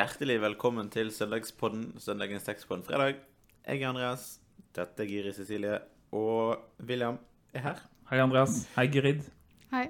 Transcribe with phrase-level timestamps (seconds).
[0.00, 3.18] hjertelig velkommen til søndagspodden, søndagens tekst på en fredag.
[3.66, 4.38] Jeg er Andreas,
[4.76, 5.74] dette er Giri Cecilie,
[6.16, 6.56] og
[6.88, 7.18] William
[7.52, 7.82] er her.
[8.10, 8.62] Hei, Andreas.
[8.76, 9.26] Hei, Gyrid.
[9.74, 9.84] Hei.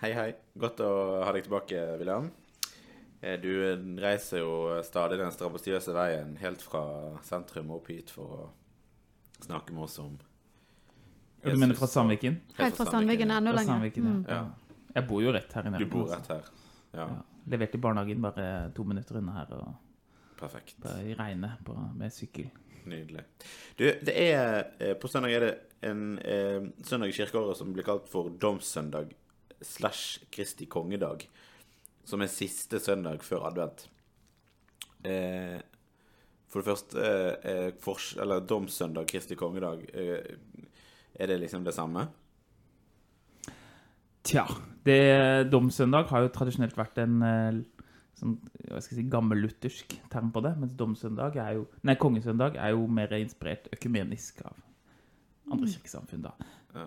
[0.00, 0.28] Hei, hei.
[0.62, 0.90] Godt å
[1.26, 2.28] ha deg tilbake, William.
[3.20, 3.50] Eh, Du
[3.98, 6.84] reiser jo stadig den strabasiøse veien helt fra
[7.26, 8.48] sentrum og opp hit for å
[9.42, 10.14] snakke med oss om
[11.42, 12.38] Du mener fra Sandviken?
[12.58, 13.90] Helt fra Sandviken enda lenger.
[13.90, 14.02] Ja.
[14.02, 14.22] Mm.
[14.28, 14.44] Ja.
[14.94, 16.14] Jeg bor jo rett her i Du bor altså.
[16.14, 16.54] rett her.
[16.94, 17.22] Ja, Ja.
[17.48, 20.78] Levert i barnehagen bare to minutter unna her, og perfekt.
[21.04, 22.50] i regnet på, med sykkel.
[22.88, 23.24] Nydelig.
[23.76, 25.54] Du, det er eh, På søndag er det
[25.88, 29.12] en eh, søndag i kirkeåret som blir kalt for domssøndag
[29.62, 31.26] slash Kristi kongedag.
[32.08, 33.88] Som er siste søndag før advent.
[35.04, 35.58] Eh,
[36.48, 39.84] for det første eh, eh, fors Eller domssøndag, Kristi kongedag.
[39.92, 40.72] Eh,
[41.14, 42.08] er det liksom det samme?
[44.26, 44.44] Tja,
[44.84, 45.00] det,
[45.52, 47.60] domsøndag har jo tradisjonelt vært en eh,
[48.18, 48.36] sånn,
[48.68, 52.74] hva skal jeg si, gammelluthersk term på det, mens domsøndag er jo, nei, kongesøndag er
[52.74, 54.56] jo mer inspirert økumenisk av
[55.48, 56.34] andre kirkesamfunn da.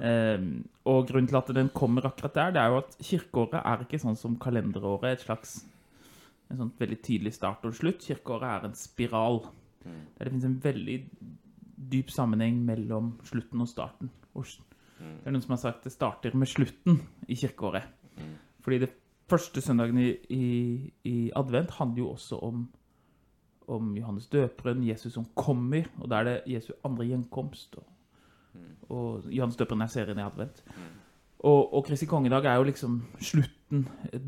[0.05, 0.49] Ehm,
[0.87, 3.99] og grunnen til at den kommer akkurat der, det er jo at kirkeåret er ikke
[4.01, 5.61] sånn som kalenderåret, et slags
[6.51, 8.03] en sånn veldig tydelig start og slutt.
[8.05, 9.41] Kirkeåret er en spiral,
[9.83, 10.97] der det finnes en veldig
[11.91, 14.11] dyp sammenheng mellom slutten og starten.
[14.37, 14.45] Og
[15.01, 17.83] s- det er noen som har sagt det starter med slutten i kirkeåret.
[18.61, 18.89] Fordi det
[19.29, 22.69] første søndagen i, i, i advent handler jo også om,
[23.67, 27.75] om Johannes døperen, Jesus som kommer, og da er det Jesu andre gjenkomst.
[27.75, 27.87] Og,
[28.89, 30.63] og Johannes døperen er serien i advent.
[31.39, 33.87] Og, og Kristi kongedag er jo liksom slutten,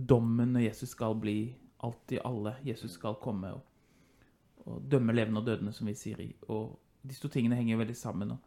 [0.10, 2.56] dommen når Jesus skal bli alt i alle.
[2.66, 3.62] Jesus skal komme og,
[4.66, 6.32] og dømme levende og dødende, som vi sier i.
[6.48, 8.32] Og disse to tingene henger jo veldig sammen.
[8.32, 8.38] Og,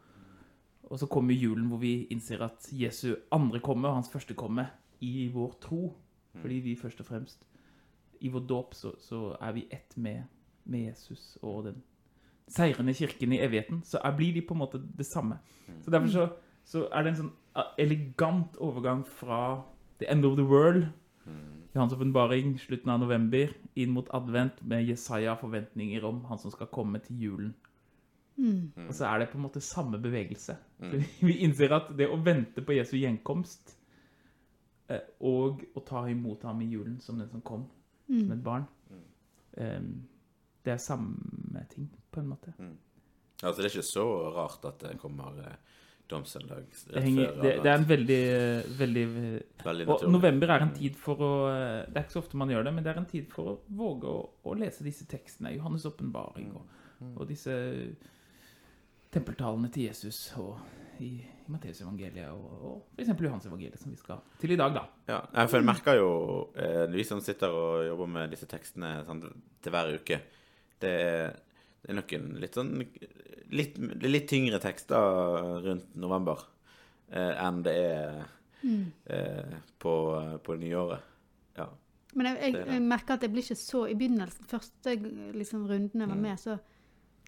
[0.86, 4.68] og så kommer julen hvor vi innser at Jesu andre komme og hans første komme
[5.00, 5.96] i vår tro.
[6.36, 7.46] Fordi vi først og fremst
[8.20, 10.22] i vår dåp så, så er vi ett med,
[10.64, 11.82] med Jesus og den
[12.48, 13.82] seirende kirken i evigheten.
[13.84, 15.38] Så er, blir de på en måte det samme.
[15.82, 16.28] Så derfor så,
[16.64, 17.32] så er det en sånn
[17.80, 19.62] elegant overgang fra
[19.98, 20.86] the end of the world,
[21.76, 26.70] Johans åpenbaring, slutten av november, inn mot advent med Jesaja forventninger om han som skal
[26.72, 27.50] komme til julen.
[28.86, 30.56] Og så er det på en måte samme bevegelse.
[30.78, 30.97] Mm.
[31.28, 33.76] Vi innser at det å vente på Jesu gjenkomst
[34.92, 37.64] eh, og å ta imot ham i julen som den som kom,
[38.06, 38.66] som et barn,
[39.56, 39.80] eh,
[40.66, 42.52] det er samme ting, på en måte.
[43.42, 45.56] Altså, det er ikke så rart at det kommer eh,
[46.06, 48.25] rett Det, henger, før det, det er en veldig,
[48.78, 49.06] veldig
[49.64, 52.69] Veldig Og november er en tid for å Det er ikke så ofte man gjør
[52.69, 55.56] det, men det er en tid for å våge å, å lese disse tekstene.
[55.56, 56.76] Johannes' åpenbaring og,
[57.08, 57.56] og disse
[59.16, 60.59] tempeltalene til Jesus og
[61.03, 63.10] i, i Matteusevangeliet og, og f.eks.
[63.21, 64.84] Johansevangeliet, som vi skal til i dag, da.
[65.10, 66.10] Ja, for jeg merker jo,
[66.56, 69.25] eh, vi som sitter og jobber med disse tekstene sånn,
[69.62, 70.21] til hver uke,
[70.82, 71.37] det er,
[71.82, 72.72] det er nok en litt sånn
[73.56, 76.41] litt, litt tyngre tekster rundt november
[77.12, 78.22] eh, enn det er
[78.65, 79.94] eh, på,
[80.44, 81.12] på nyåret.
[81.56, 81.69] Ja.
[82.16, 84.97] Men jeg, jeg, jeg merker at det blir ikke så I begynnelsen, første
[85.37, 86.25] liksom, runden jeg var Mm.
[86.25, 86.59] med, så,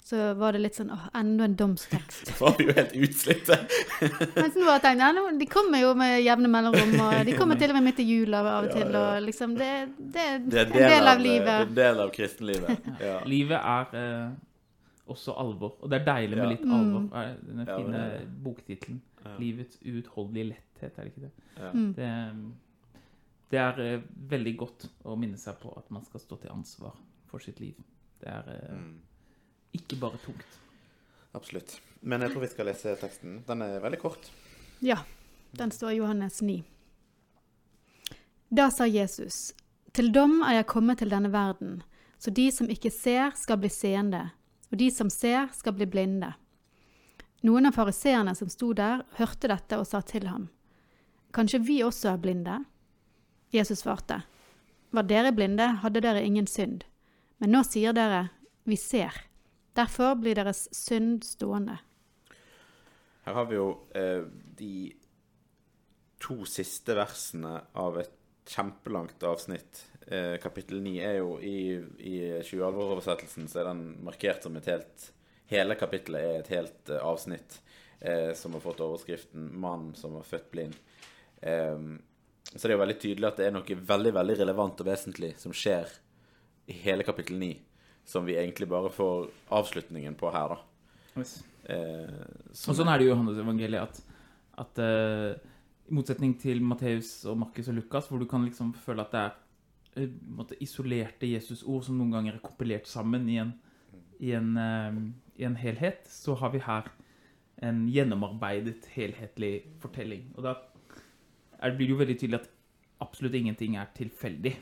[0.09, 2.31] så var det litt sånn åh, enda en domstekst.
[2.41, 3.59] Var vi jo helt utslitte.
[4.39, 7.35] Mens nå har jeg tenkt ja, nå- de kommer jo med jevne mellomrom, og de
[7.37, 10.39] kommer til og med midt i jula av og til, og liksom Det, det, er
[10.47, 11.57] Det er en del av det er livet.
[11.69, 12.89] en del av kristenlivet.
[13.05, 13.19] Ja.
[13.29, 14.31] Livet er eh,
[15.13, 16.79] også alvor, og det er deilig med litt ja.
[16.79, 17.05] alvor.
[17.23, 19.03] Er Den fine det er boktittelen.
[19.25, 19.35] Ja.
[19.39, 21.31] 'Livets uutholdelige letthet', er det ikke det?
[21.59, 21.71] Ja.
[21.75, 21.89] Mm.
[21.97, 22.09] Det,
[23.53, 26.97] det er eh, veldig godt å minne seg på at man skal stå til ansvar
[27.29, 27.77] for sitt liv.
[28.23, 28.97] Det er eh, Mm.
[29.77, 30.59] Ikke bare tungt.
[31.37, 31.81] Absolutt.
[32.01, 33.43] Men jeg tror vi skal lese teksten.
[33.47, 34.31] Den er veldig kort.
[34.85, 35.03] Ja,
[35.51, 36.63] den står i Johannes 9.
[38.49, 39.53] Da sa Jesus,
[39.93, 41.83] til dom er jeg kommet til denne verden,
[42.19, 44.31] så de som ikke ser skal bli seende,
[44.73, 46.31] og de som ser skal bli blinde.
[47.45, 50.49] Noen av fariseerne som sto der, hørte dette og sa til ham,
[51.37, 52.57] kanskje vi også er blinde?
[53.53, 54.23] Jesus svarte,
[54.91, 56.87] var dere blinde, hadde dere ingen synd,
[57.39, 58.31] men nå sier dere,
[58.65, 59.28] vi ser.
[59.79, 61.79] Derfor blir deres synd stående.
[63.27, 64.25] Her har vi jo eh,
[64.59, 64.73] de
[66.19, 68.15] to siste versene av et
[68.49, 69.85] kjempelangt avsnitt.
[70.09, 72.17] Eh, kapittel 9 er jo i, i
[72.49, 75.13] 20-oversettelsen så er den markert som et helt
[75.49, 77.55] Hele kapittelet er et helt eh, avsnitt
[78.01, 80.77] eh, som har fått overskriften 'Mann som var født blind'.
[81.41, 81.79] Eh,
[82.53, 85.35] så det er jo veldig tydelig at det er noe veldig veldig relevant og vesentlig
[85.41, 85.89] som skjer
[86.69, 87.49] i hele kapittel 9,
[88.09, 91.23] som vi egentlig bare får avslutningen på her, da.
[91.69, 94.21] Eh, som Og sånn er det jo i Johannes evangeliet at,
[94.65, 95.35] at eh,
[95.89, 99.25] i motsetning til Matteus og Markus og Lukas, hvor du kan liksom føle at det
[99.27, 103.53] er eh, måte isolerte Jesus-ord som noen ganger er kompilert sammen i en,
[104.21, 105.03] i, en, eh,
[105.43, 106.89] i en helhet, så har vi her
[107.69, 109.53] en gjennomarbeidet, helhetlig
[109.83, 110.29] fortelling.
[110.39, 110.55] Og da
[111.59, 112.53] er, blir det jo veldig tydelig at
[113.03, 114.55] absolutt ingenting er tilfeldig.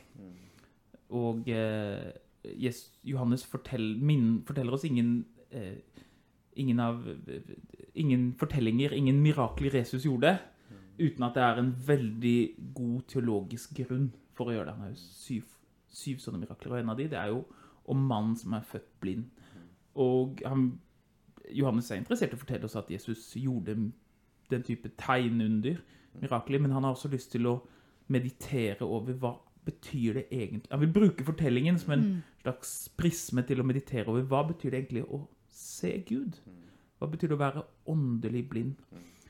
[1.16, 2.08] Og eh,
[2.54, 5.78] Jes- Johannes fortell, min, forteller oss ingen, eh,
[6.56, 7.02] ingen, av,
[7.94, 10.38] ingen fortellinger, ingen mirakler Jesus gjorde,
[10.98, 12.38] uten at det er en veldig
[12.74, 14.74] god teologisk grunn for å gjøre det.
[14.74, 15.44] Han har jo syv,
[15.88, 17.44] syv sånne mirakler, og en av de det er jo
[17.86, 19.26] om mannen som er født blind.
[19.94, 20.80] Og han,
[21.52, 23.76] Johannes er interessert i å fortelle oss at Jesus gjorde
[24.50, 25.78] den type tegnunder,
[26.20, 27.58] mirakler, men han har også lyst til å
[28.08, 29.34] meditere over hva
[29.66, 32.06] betyr det egentlig Han vil bruke fortellingen som en
[32.42, 36.38] slags prisme til å meditere over hva betyr det egentlig å se Gud.
[37.00, 38.76] Hva betyr det å være åndelig blind?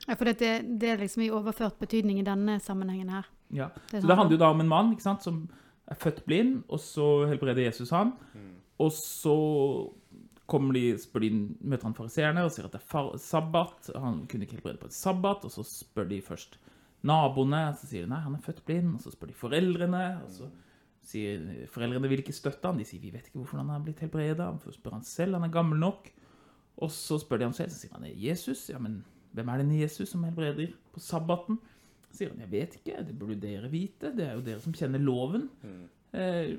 [0.07, 3.25] Ja, for det, det er liksom i overført betydning i denne sammenhengen her.
[3.51, 3.71] Ja.
[3.89, 5.41] Det Så sånn det handler jo da om en mann ikke sant, som
[5.87, 8.13] er født blind, og så helbreder Jesus han.
[8.83, 9.35] Og så
[10.47, 13.91] kommer de, spør de, møter han fariseerne og sier at det er far, sabbat.
[13.99, 15.47] Han kunne ikke helbrede på et sabbat.
[15.47, 16.57] Og så spør de først
[17.05, 18.95] naboene, så sier de nei, han er født blind.
[18.97, 20.49] Og så spør de foreldrene, og så
[21.07, 22.79] sier foreldrene vil ikke støtte han.
[22.79, 24.49] De sier vi vet ikke hvorfor han er blitt helbreda.
[24.63, 26.09] Så spør han selv, han er gammel nok.
[26.83, 28.67] Og så spør de ham selv, så sier han det er Jesus.
[28.71, 29.01] Ja, men
[29.35, 31.59] hvem er denne Jesus som helbreder på sabbaten?
[32.07, 34.13] Så sier han jeg vet ikke, det burde dere vite.
[34.17, 35.47] Det er jo dere som kjenner loven.
[36.17, 36.57] Eh,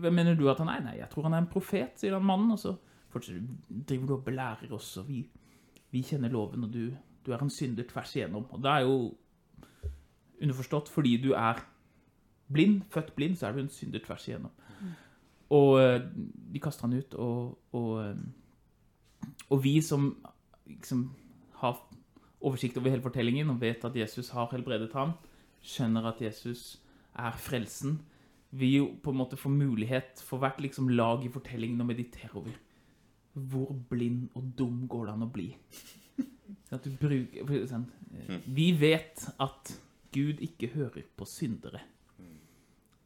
[0.00, 0.84] hvem mener du at han er?
[0.84, 2.54] Nei, jeg tror han er en profet, sier han mannen.
[2.54, 2.76] Og så
[3.14, 5.22] driver du og belærer oss, og vi,
[5.94, 6.88] vi kjenner loven, og du,
[7.24, 8.48] du er en synder tvers igjennom.
[8.50, 8.96] Og det er jo
[10.44, 11.62] underforstått fordi du er
[12.52, 14.52] blind, født blind, så er du en synder tvers igjennom.
[15.54, 16.00] Og eh,
[16.54, 20.10] de kaster han ut, og, og, eh, og vi som
[20.66, 21.06] liksom
[21.60, 21.78] har
[22.44, 25.14] oversikt over hele fortellingen og vet at Jesus har helbredet ham,
[25.64, 26.82] skjønner at Jesus
[27.16, 27.98] er frelsen,
[28.54, 32.30] vi jo på en måte får mulighet for hvert liksom lag i fortellingen å meditere
[32.38, 32.54] over.
[33.34, 35.48] Hvor blind og dum går det an å bli?
[36.74, 39.72] At du bruker, eh, vi vet at
[40.14, 41.82] Gud ikke hører på syndere.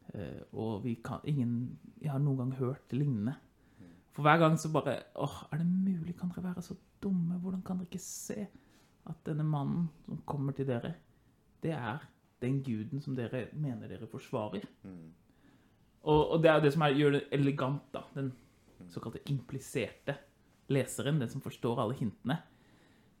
[0.09, 3.35] Uh, og vi kan, ingen jeg har noen gang hørt lignende.
[4.15, 6.15] For hver gang så bare åh, Er det mulig?
[6.17, 7.37] Kan dere være så dumme?
[7.39, 8.47] Hvordan kan dere ikke se
[9.09, 10.93] at denne mannen som kommer til dere,
[11.63, 12.01] det er
[12.41, 14.65] den guden som dere mener dere forsvarer?
[16.03, 18.01] Og, og det er det som er, gjør det elegant, da.
[18.15, 18.33] Den
[18.89, 20.15] såkalte impliserte
[20.69, 22.37] leseren, den som forstår alle hintene,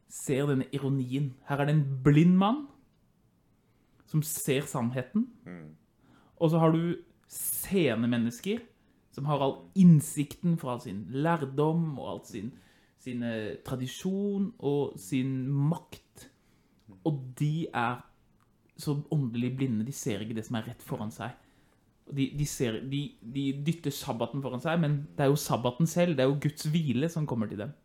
[0.09, 1.33] ser denne ironien.
[1.47, 2.67] Her er det en blind mann
[4.09, 5.27] som ser sannheten.
[6.39, 6.97] Og så har du
[7.29, 8.63] seende mennesker
[9.13, 12.51] som har all innsikten fra all sin lærdom og all sin,
[13.01, 16.29] sin eh, tradisjon og sin makt.
[17.05, 17.99] Og de er
[18.79, 19.85] så åndelig blinde.
[19.85, 21.35] De ser ikke det som er rett foran seg.
[22.09, 26.15] De, de, ser, de, de dytter sabbaten foran seg, men det er jo sabbaten selv,
[26.17, 27.75] det er jo Guds hvile som kommer til dem.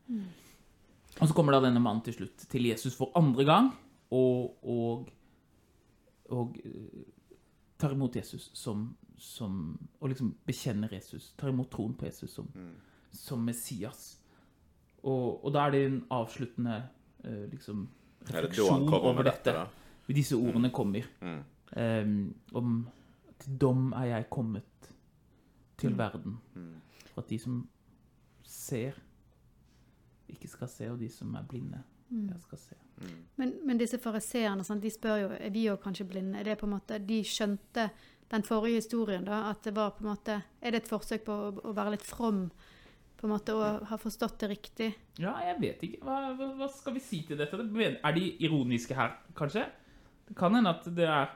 [1.21, 3.69] Og så kommer da denne mannen til slutt til Jesus for andre gang,
[4.15, 5.11] og, og,
[6.33, 7.05] og eh,
[7.79, 11.33] tar imot Jesus som, som Og liksom bekjenner Jesus.
[11.37, 12.49] Tar imot troen på Jesus som,
[13.13, 14.21] som Messias.
[15.05, 16.77] Og, og da er det en avsluttende
[17.25, 17.89] eh, liksom
[18.25, 19.59] refleksjon det over dette, dette.
[19.59, 20.15] da?
[20.17, 21.05] Disse ordene kommer.
[21.21, 21.43] Mm.
[21.75, 22.75] Um, om
[23.41, 24.91] til dom er jeg kommet
[25.77, 26.39] til verden.
[26.55, 26.75] Mm.
[27.13, 27.69] For at de som
[28.45, 28.97] ser,
[30.29, 32.84] ikke skal se, og de som er blinde, jeg skal se.
[33.37, 36.39] Men, men disse fariseerne, de spør jo er vi jo kanskje blinde.
[36.39, 37.89] Er det på en måte, De skjønte
[38.31, 41.33] den forrige historien, da, at det var på en måte Er det et forsøk på
[41.33, 42.51] å, å være litt from?
[43.19, 44.91] På en måte, Og ha forstått det riktig?
[45.19, 46.01] Ja, jeg vet ikke.
[46.05, 47.59] Hva, hva, hva skal vi si til dette?
[47.59, 49.67] Er de ironiske her, kanskje?
[50.25, 51.35] Det kan hende at det er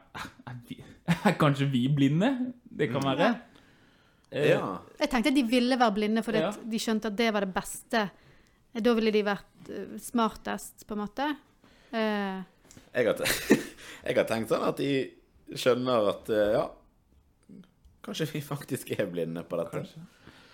[0.49, 0.79] Er, vi,
[1.13, 2.31] er kanskje vi blinde?
[2.65, 3.29] Det kan være.
[3.29, 4.45] Ja.
[4.45, 4.73] Ja.
[5.01, 6.51] Jeg tenkte at de ville være blinde fordi Ja.
[6.53, 8.11] de skjønte at det var det beste.
[8.79, 11.29] Da ville de vært eh, smartest, på en måte.
[11.93, 12.43] Eh,
[12.95, 13.23] Jeg har,
[14.07, 14.89] jeg har tenkt sånn at de
[15.57, 16.67] skjønner at eh, ja
[18.09, 19.83] Kanskje vi faktisk er blinde på dette.
[19.83, 20.05] Kanskje.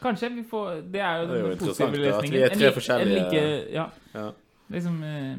[0.02, 2.70] Kanskje vi får Det er jo Det er jo interessant, da, at vi er tre
[2.74, 4.32] forskjellige- En like, ja, Ja.
[4.70, 5.36] liksom eh,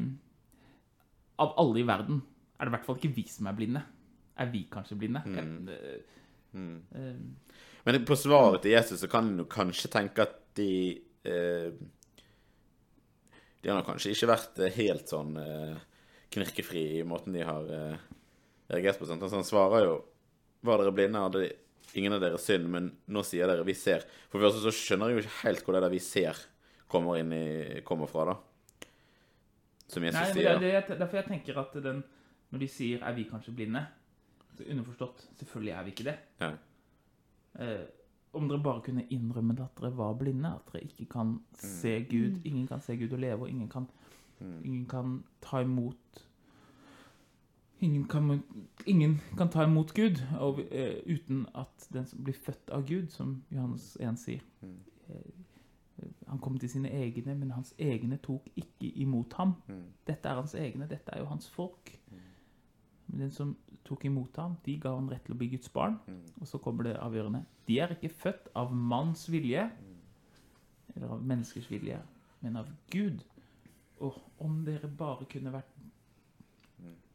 [1.38, 2.22] Av alle i verden
[2.58, 3.82] er det i hvert fall ikke vi som er blinde.
[4.38, 5.22] Er vi kanskje blinde?
[5.26, 5.68] Mm.
[5.68, 5.98] Eh,
[6.56, 6.80] Mm.
[6.94, 7.16] eh,
[7.84, 11.70] Men på svaret til Jesus så kan en jo kanskje tenke at de eh,
[13.66, 15.78] De har kanskje ikke vært eh, helt sånn eh,
[16.30, 18.04] knirkefri i måten de har eh,
[18.70, 19.08] reagert på.
[19.08, 19.24] sånt.
[19.26, 19.96] Altså, han svarer jo
[20.66, 21.48] Var dere blinde, hadde
[21.98, 24.06] ingen av dere synd, men nå sier dere vi ser.
[24.30, 26.38] For først så skjønner jeg jo ikke helt hvor det der vi ser
[26.90, 28.86] kommer, inn i, kommer fra, da.
[29.90, 32.00] Som Jesus Nei, men det er derfor jeg tenker at den
[32.50, 33.82] Når de sier 'er vi kanskje blinde',
[34.56, 36.18] så underforstått Selvfølgelig er vi ikke det.
[36.40, 36.52] Ja.
[38.36, 42.30] Om dere bare kunne innrømme at dere var blinde, at dere ikke kan se Gud.
[42.36, 42.40] Mm.
[42.44, 43.86] Ingen kan se Gud og leve, og ingen kan,
[44.40, 44.60] Mm.
[44.64, 46.26] ingen kan ta imot
[47.80, 48.42] Ingen kan,
[48.86, 53.08] ingen kan ta imot Gud og, uh, uten at den som blir født av Gud,
[53.12, 54.78] som Johannes 1 sier Mm.
[55.08, 55.14] eh,
[56.28, 59.52] Han kom til sine egne, men hans egne tok ikke imot ham.
[59.68, 59.82] Mm.
[60.06, 61.98] Dette er hans egne, dette er jo hans folk.
[63.06, 65.96] Men den som tok imot ham, de ga han rett til å bli Guds barn.
[66.06, 66.22] Mm.
[66.40, 67.44] Og så kommer det avgjørende.
[67.68, 69.68] De er ikke født av manns vilje,
[70.94, 71.98] eller av menneskers vilje,
[72.42, 73.24] men av Gud.
[74.04, 75.72] Og om dere bare kunne vært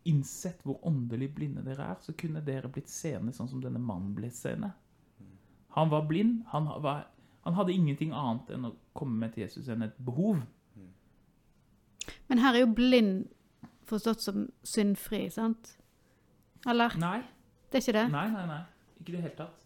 [0.10, 4.16] innsett hvor åndelig blinde dere er, så kunne dere blitt seende sånn som denne mannen
[4.18, 4.72] ble seende.
[5.75, 6.42] Han var blind.
[6.51, 7.06] Han, var,
[7.46, 10.42] han hadde ingenting annet enn å komme med til Jesus enn et behov.
[12.28, 13.30] Men her er jo blind
[13.88, 15.75] forstått som syndfri, sant?
[16.68, 16.98] Eller?
[17.01, 17.22] Nei,
[17.72, 18.12] Det er ikke det?
[18.12, 18.46] nei, nei.
[18.46, 18.62] nei.
[19.00, 19.58] Ikke i det hele tatt.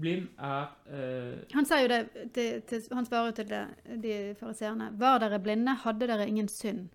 [0.00, 1.42] Blind er uh...
[1.52, 3.64] Han sier jo det, til, til, han svarer jo til det,
[4.02, 4.88] de fariseerne.
[4.96, 6.88] Var dere blinde, hadde dere ingen synd.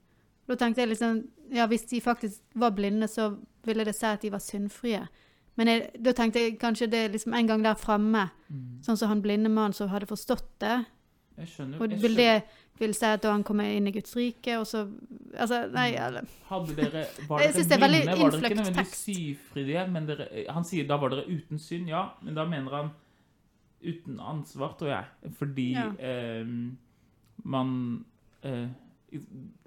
[0.50, 1.22] Da tenkte jeg liksom,
[1.54, 3.36] ja hvis de faktisk var blinde, så
[3.66, 5.04] ville det si at de var syndfrie.
[5.56, 9.10] Men jeg, da tenkte jeg kanskje det liksom en gang der framme, mm, sånn som
[9.14, 10.80] han blinde mannen som hadde forstått det.
[11.38, 11.82] Jeg skjønner.
[11.82, 12.34] Og vil det
[12.80, 14.86] vil si at da han kommer inn i Guds rike, og så
[15.36, 18.56] Altså, nei, eller Hadde dere, var Jeg syns det er veldig innfløkt var dere ikke
[18.62, 19.06] nødvendigvis tekst.
[19.06, 22.90] syfrie, men dere, han sier da var dere uten synd, ja, men da mener han
[23.86, 25.90] uten ansvar, tror jeg, fordi Ja.
[26.00, 26.46] eh,
[27.44, 28.06] man
[28.44, 28.68] eh,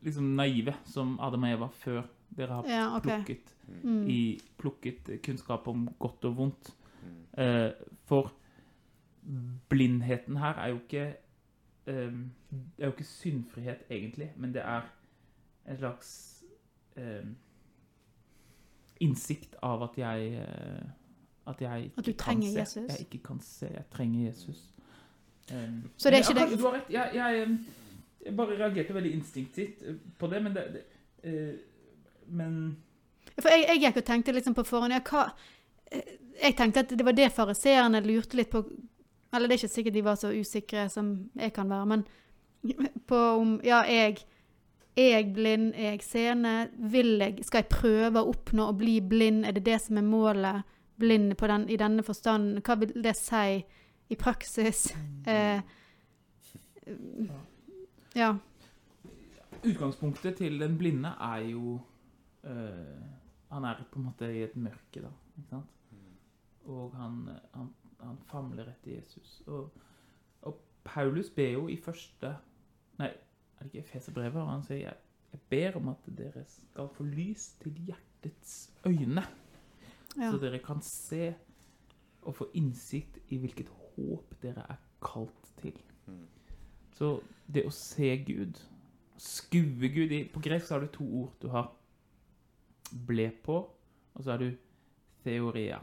[0.02, 2.02] liksom naive som Adam og Eva før
[2.36, 3.22] dere har Ja, okay.
[3.22, 4.08] plukket, Mm.
[4.08, 6.70] i, plukket kunnskap om godt og vondt.
[7.02, 7.42] Mm.
[7.44, 7.70] Eh,
[8.06, 8.32] for
[9.68, 11.14] blindheten her er jo ikke
[11.88, 12.12] eh,
[12.50, 14.86] Det er jo ikke syndfrihet, egentlig, men det er
[15.68, 16.44] en slags
[16.96, 17.36] um,
[19.00, 20.88] innsikt av at jeg eh,
[21.48, 22.58] At jeg ikke At kan se.
[22.60, 22.88] Jesus?
[22.88, 23.66] Jeg ikke kan se.
[23.72, 24.74] Jeg trenger Jesus.
[25.52, 26.90] Um, Så det er ikke det- du har rett.
[26.90, 27.58] Jeg, jeg,
[28.26, 30.84] jeg bare reagerte veldig instinktivt eh, på det, men det, det
[31.24, 31.58] uh,
[32.26, 32.76] Men
[33.40, 35.30] For jeg, jeg gikk og tenkte liksom på forhånd ja, hva,
[36.42, 38.64] Jeg tenkte at det var det fariseerne lurte litt på
[39.34, 42.04] Eller det er ikke sikkert de var så usikre som jeg kan være, men
[43.06, 44.16] på om Ja, jeg
[44.98, 45.72] er jeg blind?
[45.74, 46.68] Er jeg seende?
[46.78, 49.44] Vil jeg, skal jeg prøve å oppnå å bli blind?
[49.46, 50.76] Er det det som er målet?
[50.98, 52.58] Blind på den, i denne forstand?
[52.66, 53.60] Hva vil det si
[54.08, 54.88] i praksis?
[55.28, 55.60] Eh,
[58.16, 58.30] ja.
[59.58, 61.74] Utgangspunktet til den blinde er jo
[62.48, 63.02] øh,
[63.50, 65.10] Han er på en måte i et mørke, da.
[65.36, 65.74] Ikke sant?
[66.64, 67.68] Og han, han,
[68.00, 69.42] han famler etter Jesus.
[69.46, 69.70] Og,
[70.42, 72.36] og Paulus ber jo i første
[72.98, 74.46] Nei, er det ikke Efeserbrevet?
[74.48, 74.96] Han sier jeg,
[75.32, 78.54] jeg ber om at dere skal få lys til hjertets
[78.86, 79.22] øyne,
[80.16, 80.30] ja.
[80.30, 81.34] så dere kan se
[82.22, 85.76] og få innsikt i hvilket håp dere er kalt til.
[86.06, 86.24] Mm.
[86.98, 87.12] Så
[87.46, 88.58] det å se Gud,
[89.18, 91.34] skue Gud i, På gresk har du to ord.
[91.42, 91.70] Du har
[93.06, 93.58] ble på,
[94.14, 94.50] og så har du
[95.24, 95.78] theoria.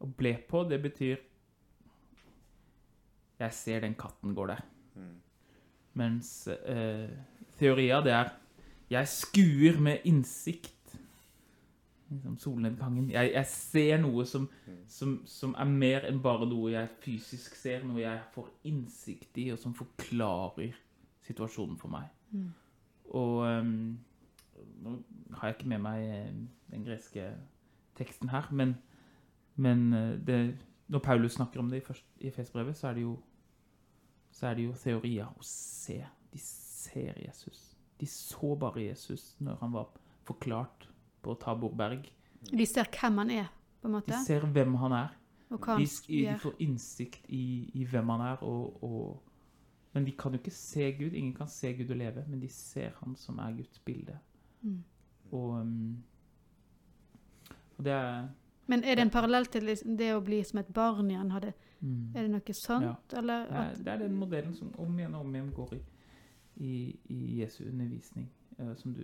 [0.00, 1.16] Og ble på, det betyr
[3.40, 4.60] Jeg ser den katten går der.
[4.94, 5.16] Mm.
[5.96, 7.08] Mens eh,
[7.58, 8.34] teoria, det er
[8.90, 10.76] Jeg skuer med innsikt.
[12.10, 13.10] Liksom solnedgangen.
[13.10, 14.48] Jeg, jeg ser noe som,
[14.88, 17.84] som, som er mer enn bare noe jeg fysisk ser.
[17.86, 20.74] Noe jeg får innsikt i, og som forklarer
[21.22, 22.10] situasjonen for meg.
[22.34, 22.48] Mm.
[23.14, 23.98] Og um,
[24.82, 24.96] nå
[25.38, 26.34] har jeg ikke med meg eh,
[26.72, 27.30] den greske
[27.98, 28.74] teksten her, men,
[29.60, 30.38] men eh, det,
[30.88, 31.98] når Paulus snakker om det i,
[32.28, 32.94] i Fesbrevet, så
[34.30, 35.98] så er det jo teorier å se.
[36.32, 37.76] De ser Jesus.
[38.00, 39.90] De så bare Jesus når han var
[40.24, 40.88] forklart
[41.20, 42.06] på Tabor berg.
[42.50, 43.50] De ser hvem han er,
[43.82, 45.16] på en De ser hvem han er.
[45.50, 46.38] De, han de gjør.
[46.38, 49.26] får innsikt i, i hvem han er, og, og
[49.92, 51.12] Men de kan jo ikke se Gud.
[51.12, 54.18] Ingen kan se Gud og leve, men de ser han som er Guds bilde.
[54.62, 54.84] Mm.
[55.32, 56.04] Og, um,
[57.76, 58.28] og det er
[58.70, 59.66] Men er det en parallell til
[59.98, 61.30] det å bli som et barn igjen?
[61.34, 63.14] Hadde, mm, er det noe sånt?
[63.18, 65.74] Eller det, er, at, det er den modellen som om igjen og om igjen går
[65.74, 65.80] i,
[66.60, 66.74] i,
[67.16, 68.28] i Jesu undervisning,
[68.60, 69.00] Uh, som du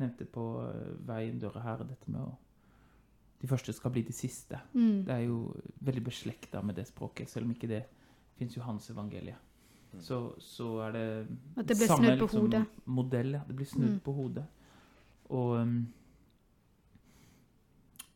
[0.00, 2.32] nevnte på uh, veien døra her, dette med å
[3.38, 4.58] De første skal bli de siste.
[4.74, 5.54] mm, Det er jo
[5.86, 7.84] veldig beslekta med det språket, selv om ikke det
[8.36, 9.36] fins Johans evangelie.
[9.92, 10.00] Mm.
[10.02, 11.04] Så, så er det
[11.56, 12.64] At det blir samme, snudd på liksom, hodet.
[12.86, 13.30] modell.
[13.38, 13.42] Ja.
[13.46, 14.00] Det blir snudd Mm.
[14.00, 14.44] på hodet.
[15.30, 15.86] Og um,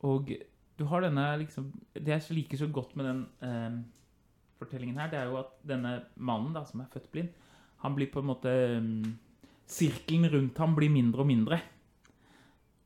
[0.09, 0.33] Og
[0.79, 3.77] du har denne liksom Det jeg liker så godt med den eh,
[4.63, 7.31] fortellingen her, det er jo at denne mannen da, som er født blind,
[7.83, 9.17] han blir på en måte um,
[9.67, 11.59] Sirkelen rundt ham blir mindre og mindre.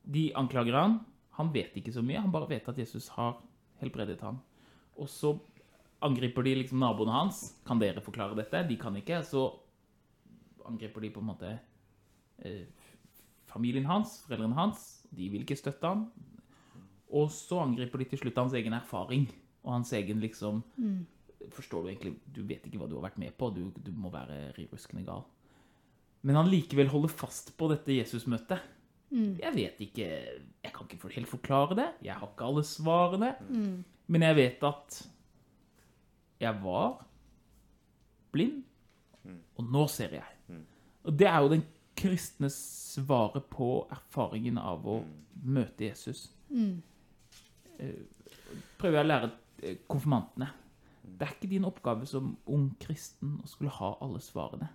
[0.07, 0.99] De anklager han.
[1.37, 2.21] Han vet ikke så mye.
[2.21, 3.35] Han bare vet at Jesus har
[3.81, 4.39] helbredet ham.
[4.97, 5.33] Og så
[6.05, 7.41] angriper de liksom naboene hans.
[7.67, 8.63] Kan dere forklare dette?
[8.69, 9.19] De kan ikke.
[9.25, 9.49] Så
[10.65, 11.51] angriper de på en måte
[12.45, 12.63] eh,
[13.51, 14.87] familien hans, foreldrene hans.
[15.11, 16.07] De vil ikke støtte han.
[17.13, 19.27] Og så angriper de til slutt hans egen erfaring.
[19.63, 20.63] Og hans egen liksom
[21.53, 23.49] Forstår du egentlig Du vet ikke hva du har vært med på.
[23.55, 25.23] Du, du må være ruskende gal.
[26.23, 28.59] Men han likevel holder fast på dette Jesus-møtet.
[29.39, 30.03] Jeg vet ikke
[30.63, 31.87] Jeg kan ikke helt forklare det.
[32.03, 33.35] Jeg har ikke alle svarene.
[34.07, 35.07] Men jeg vet at
[36.39, 37.05] jeg var
[38.31, 38.63] blind,
[39.57, 40.23] og nå ser jeg.
[41.03, 41.63] Og det er jo den
[41.97, 44.99] kristne svaret på erfaringen av å
[45.43, 46.27] møte Jesus.
[46.51, 46.75] Eh,
[47.77, 49.29] Prøver jeg å lære
[49.63, 50.49] eh, konfirmantene.
[51.07, 54.69] Det er ikke din oppgave som ung kristen å skulle ha alle svarene.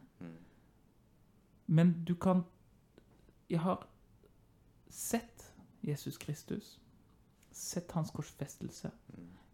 [1.66, 2.44] Men du kan
[3.48, 3.86] Jeg har
[4.88, 6.80] sett Jesus Kristus.
[7.52, 8.90] Sett hans korsfestelse.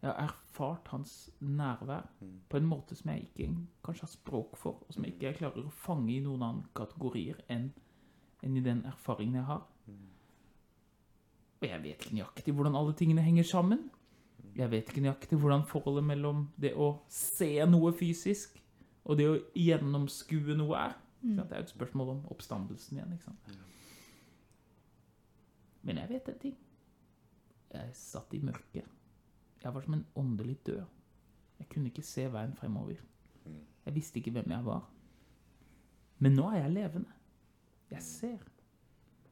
[0.02, 2.06] Jeg har erfart hans nærvær
[2.48, 3.48] på en måte som jeg ikke
[3.84, 7.40] kanskje har språk for, og som jeg ikke klarer å fange i noen annen kategorier
[7.50, 7.72] enn
[8.46, 9.64] enn i den erfaringen jeg har.
[11.58, 13.88] Og jeg vet ikke nøyaktig hvordan alle tingene henger sammen.
[14.58, 18.58] Jeg vet ikke nøyaktig hvordan forholdet mellom det å se noe fysisk
[19.04, 20.96] og det å gjennomskue noe er.
[21.22, 21.36] Mm.
[21.36, 23.12] Det er jo et spørsmål om oppstandelsen igjen.
[23.16, 23.58] ikke sant?
[25.82, 26.56] Men jeg vet en ting.
[27.72, 28.86] Jeg satt i mørket.
[29.62, 30.84] Jeg var som en åndelig død.
[31.58, 33.00] Jeg kunne ikke se veien fremover.
[33.86, 34.84] Jeg visste ikke hvem jeg var.
[36.18, 37.14] Men nå er jeg levende.
[37.90, 38.44] Jeg ser.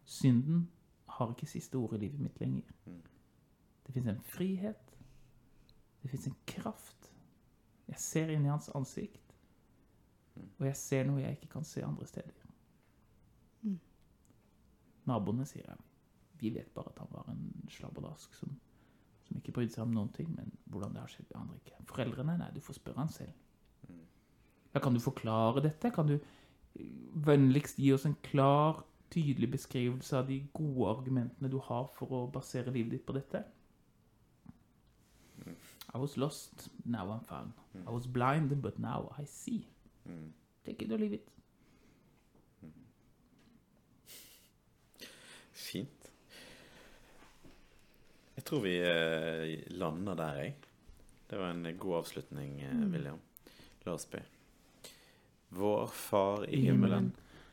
[0.04, 0.68] Synden
[1.16, 2.72] har ikke siste ord i livet mitt lenger.
[3.86, 4.96] Det fins en frihet.
[6.02, 7.12] Det fins en kraft.
[7.86, 9.34] Jeg ser inn i hans ansikt.
[10.58, 12.46] Og jeg ser noe jeg ikke kan se andre steder.
[15.06, 15.82] Naboene sier jeg.
[16.40, 18.50] Vi vet bare at han var en slabberdask som,
[19.24, 20.28] som ikke brydde seg om noen ting.
[20.34, 21.78] Men hvordan det har skjedd, aner ikke.
[21.88, 22.36] Foreldrene?
[22.40, 23.42] Nei, du får spørre han selv.
[24.74, 25.92] Ja, kan du forklare dette?
[25.94, 26.88] Kan du eh,
[27.24, 32.26] vennligst gi oss en klar, tydelig beskrivelse av de gode argumentene du har for å
[32.32, 33.44] basere livet ditt på dette?
[35.94, 37.52] I was lost, now I'm found.
[37.86, 39.66] I was blind, but now I see.
[40.64, 41.28] Take it or leave it.
[45.52, 46.10] Fint.
[48.36, 50.54] Jeg tror vi eh, lander der, jeg.
[51.30, 53.18] Det var en god avslutning, eh, William.
[53.86, 54.20] La oss be.
[55.48, 57.14] Vår Far i himmelen.